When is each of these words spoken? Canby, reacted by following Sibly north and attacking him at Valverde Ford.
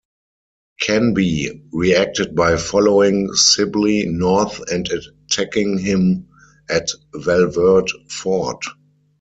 Canby, 0.79 1.61
reacted 1.71 2.33
by 2.33 2.57
following 2.57 3.31
Sibly 3.35 4.07
north 4.07 4.59
and 4.71 4.89
attacking 4.89 5.77
him 5.77 6.27
at 6.67 6.87
Valverde 7.13 7.93
Ford. 8.09 8.63